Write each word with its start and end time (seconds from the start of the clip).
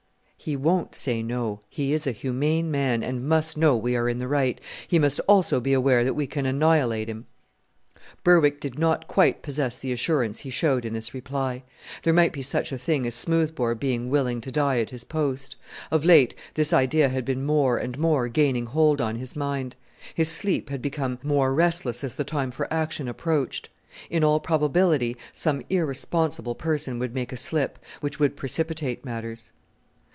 "He 0.43 0.55
won't 0.55 0.95
say 0.95 1.21
no: 1.21 1.59
he 1.69 1.93
is 1.93 2.07
a 2.07 2.11
humane 2.11 2.71
man, 2.71 3.03
and 3.03 3.29
must 3.29 3.57
know 3.57 3.77
we 3.77 3.95
are 3.95 4.09
in 4.09 4.17
the 4.17 4.27
right. 4.27 4.59
He 4.87 4.97
must 4.97 5.19
also 5.27 5.59
be 5.59 5.71
aware 5.71 6.03
that 6.03 6.15
we 6.15 6.25
can 6.25 6.47
annihilate 6.47 7.07
him." 7.07 7.27
Berwick 8.23 8.59
did 8.59 8.79
not 8.79 9.07
quite 9.07 9.43
possess 9.43 9.77
the 9.77 9.91
assurance 9.91 10.39
he 10.39 10.49
showed 10.49 10.83
in 10.83 10.93
this 10.93 11.13
reply. 11.13 11.61
There 12.01 12.11
might 12.11 12.33
be 12.33 12.41
such 12.41 12.71
a 12.71 12.79
thing 12.79 13.05
as 13.05 13.13
Smoothbore 13.13 13.75
being 13.75 14.09
willing 14.09 14.41
to 14.41 14.51
die 14.51 14.79
at 14.79 14.89
his 14.89 15.03
post. 15.03 15.57
Of 15.91 16.03
late 16.05 16.33
this 16.55 16.73
idea 16.73 17.09
had 17.09 17.23
been 17.23 17.45
more 17.45 17.77
and 17.77 17.99
more 17.99 18.27
gaining 18.27 18.65
hold 18.65 18.99
on 18.99 19.17
his 19.17 19.35
mind; 19.35 19.75
his 20.15 20.29
sleep 20.29 20.71
had 20.71 20.81
become 20.81 21.19
more 21.21 21.53
restless 21.53 22.03
as 22.03 22.15
the 22.15 22.23
time 22.23 22.49
for 22.49 22.67
action 22.73 23.07
approached. 23.07 23.69
In 24.09 24.23
all 24.23 24.39
probability 24.39 25.17
some 25.33 25.61
irresponsible 25.69 26.55
person 26.55 26.97
would 26.97 27.13
make 27.13 27.31
a 27.31 27.37
slip, 27.37 27.77
which 27.99 28.17
would 28.19 28.35
precipitate 28.35 29.05
matters. 29.05 29.51